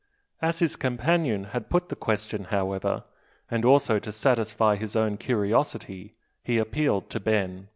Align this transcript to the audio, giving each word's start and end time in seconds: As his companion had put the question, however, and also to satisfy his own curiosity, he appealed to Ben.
As 0.41 0.57
his 0.57 0.75
companion 0.75 1.43
had 1.53 1.69
put 1.69 1.89
the 1.89 1.95
question, 1.95 2.45
however, 2.45 3.03
and 3.51 3.63
also 3.63 3.99
to 3.99 4.11
satisfy 4.11 4.75
his 4.75 4.95
own 4.95 5.17
curiosity, 5.17 6.15
he 6.43 6.57
appealed 6.57 7.11
to 7.11 7.19
Ben. 7.19 7.67